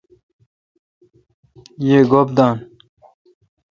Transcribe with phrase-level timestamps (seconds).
[1.85, 2.55] یی گوپ دان۔